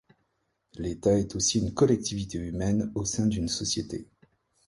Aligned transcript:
L'État 0.77 1.13
est 1.19 1.35
aussi 1.35 1.59
une 1.59 1.75
collectivité 1.75 2.39
humaine 2.39 2.91
au 2.95 3.05
sein 3.05 3.27
d'une 3.27 3.47
société. 3.49 4.07